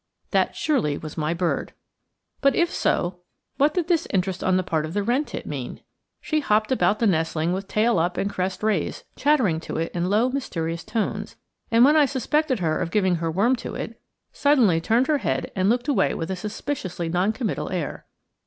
That 0.31 0.55
surely 0.55 0.97
was 0.97 1.15
my 1.15 1.31
bird. 1.35 1.73
But 2.41 2.55
if 2.55 2.71
so, 2.73 3.19
what 3.57 3.75
did 3.75 3.87
this 3.87 4.07
interest 4.09 4.43
on 4.43 4.57
the 4.57 4.63
part 4.63 4.83
of 4.83 4.95
the 4.95 5.03
wren 5.03 5.25
tit 5.25 5.45
mean? 5.45 5.81
She 6.19 6.39
hopped 6.39 6.71
about 6.71 6.97
the 6.97 7.05
nestling 7.05 7.53
with 7.53 7.67
tail 7.67 7.99
up 7.99 8.17
and 8.17 8.27
crest 8.27 8.63
raised, 8.63 9.03
chattering 9.15 9.59
to 9.59 9.77
it 9.77 9.91
in 9.93 10.09
low 10.09 10.29
mysterious 10.29 10.83
tones; 10.83 11.35
and 11.69 11.85
when 11.85 11.95
I 11.95 12.05
suspected 12.05 12.61
her 12.61 12.79
of 12.79 12.89
giving 12.89 13.17
her 13.17 13.29
worm 13.29 13.55
to 13.57 13.75
it, 13.75 14.01
suddenly 14.33 14.81
turned 14.81 15.05
her 15.05 15.19
head 15.19 15.51
and 15.55 15.69
looked 15.69 15.87
away 15.87 16.15
with 16.15 16.31
a 16.31 16.35
suspiciously 16.35 17.07
non 17.07 17.31
committal 17.31 17.69
air. 17.69 18.07